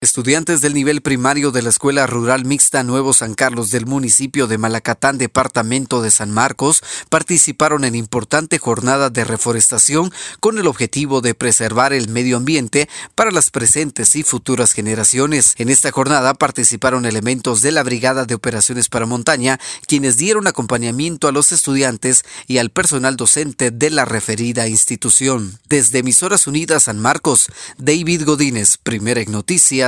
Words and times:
Estudiantes 0.00 0.60
del 0.60 0.74
nivel 0.74 1.02
primario 1.02 1.50
de 1.50 1.60
la 1.60 1.70
Escuela 1.70 2.06
Rural 2.06 2.44
Mixta 2.44 2.84
Nuevo 2.84 3.12
San 3.12 3.34
Carlos 3.34 3.70
del 3.70 3.84
municipio 3.84 4.46
de 4.46 4.56
Malacatán, 4.56 5.18
departamento 5.18 6.02
de 6.02 6.12
San 6.12 6.30
Marcos, 6.30 6.84
participaron 7.08 7.82
en 7.82 7.96
importante 7.96 8.58
jornada 8.58 9.10
de 9.10 9.24
reforestación 9.24 10.12
con 10.38 10.56
el 10.58 10.68
objetivo 10.68 11.20
de 11.20 11.34
preservar 11.34 11.92
el 11.92 12.08
medio 12.10 12.36
ambiente 12.36 12.88
para 13.16 13.32
las 13.32 13.50
presentes 13.50 14.14
y 14.14 14.22
futuras 14.22 14.72
generaciones. 14.72 15.54
En 15.56 15.68
esta 15.68 15.90
jornada 15.90 16.32
participaron 16.34 17.04
elementos 17.04 17.60
de 17.60 17.72
la 17.72 17.82
Brigada 17.82 18.24
de 18.24 18.36
Operaciones 18.36 18.88
para 18.88 19.04
Montaña, 19.04 19.58
quienes 19.88 20.16
dieron 20.16 20.46
acompañamiento 20.46 21.26
a 21.26 21.32
los 21.32 21.50
estudiantes 21.50 22.24
y 22.46 22.58
al 22.58 22.70
personal 22.70 23.16
docente 23.16 23.72
de 23.72 23.90
la 23.90 24.04
referida 24.04 24.68
institución. 24.68 25.58
Desde 25.68 25.98
Emisoras 25.98 26.46
Unidas 26.46 26.84
San 26.84 27.00
Marcos, 27.00 27.48
David 27.78 28.22
Godínez, 28.24 28.76
primera 28.76 29.20
en 29.20 29.32
noticias 29.32 29.87